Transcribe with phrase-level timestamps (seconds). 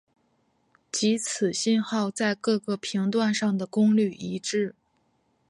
[0.91, 4.73] 即此信号在各个频段上的功率一致。